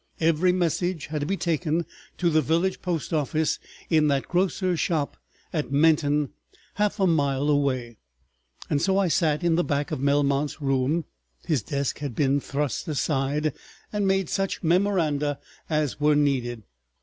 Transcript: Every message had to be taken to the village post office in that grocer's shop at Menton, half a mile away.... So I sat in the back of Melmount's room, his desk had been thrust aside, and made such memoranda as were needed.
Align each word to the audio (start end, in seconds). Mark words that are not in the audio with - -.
Every 0.19 0.51
message 0.51 1.05
had 1.05 1.19
to 1.21 1.27
be 1.27 1.37
taken 1.37 1.85
to 2.17 2.31
the 2.31 2.41
village 2.41 2.81
post 2.81 3.13
office 3.13 3.59
in 3.87 4.07
that 4.07 4.27
grocer's 4.27 4.79
shop 4.79 5.15
at 5.53 5.71
Menton, 5.71 6.29
half 6.73 6.99
a 6.99 7.05
mile 7.05 7.49
away.... 7.51 7.97
So 8.79 8.97
I 8.97 9.09
sat 9.09 9.43
in 9.43 9.57
the 9.57 9.63
back 9.63 9.91
of 9.91 9.99
Melmount's 9.99 10.59
room, 10.59 11.05
his 11.45 11.61
desk 11.61 11.99
had 11.99 12.15
been 12.15 12.39
thrust 12.39 12.87
aside, 12.87 13.53
and 13.93 14.07
made 14.07 14.27
such 14.27 14.63
memoranda 14.63 15.37
as 15.69 15.99
were 15.99 16.15
needed. 16.15 16.63